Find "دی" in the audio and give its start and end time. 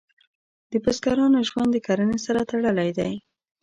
2.97-3.13